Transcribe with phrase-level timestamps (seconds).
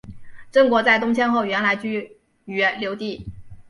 [0.51, 2.17] 郑国在东迁后原来居
[2.47, 3.23] 于留地。